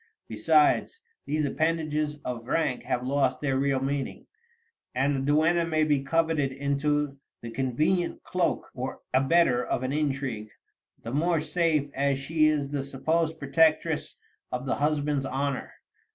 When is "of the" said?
14.51-14.73